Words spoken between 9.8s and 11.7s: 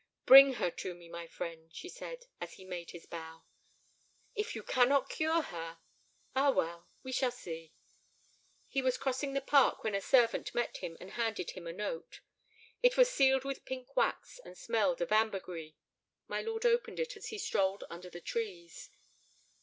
when a servant met him and handed him